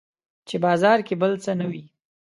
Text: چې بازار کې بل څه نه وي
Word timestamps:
چې 0.47 0.55
بازار 0.65 0.99
کې 1.07 1.15
بل 1.21 1.31
څه 1.43 1.51
نه 1.59 1.65
وي 1.71 1.83